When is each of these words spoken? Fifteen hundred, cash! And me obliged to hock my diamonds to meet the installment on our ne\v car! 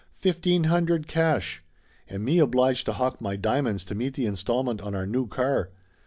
Fifteen 0.15 0.63
hundred, 0.63 1.07
cash! 1.07 1.63
And 2.07 2.25
me 2.25 2.39
obliged 2.39 2.87
to 2.87 2.93
hock 2.93 3.21
my 3.21 3.35
diamonds 3.35 3.85
to 3.85 3.93
meet 3.93 4.15
the 4.15 4.25
installment 4.25 4.81
on 4.81 4.95
our 4.95 5.05
ne\v 5.05 5.27
car! 5.27 5.69